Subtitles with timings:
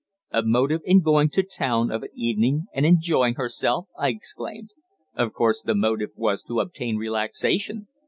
[0.31, 4.71] "A motive in going to town of an evening and enjoying herself!" I exclaimed.
[5.13, 7.85] "Of course, the motive was to obtain relaxation.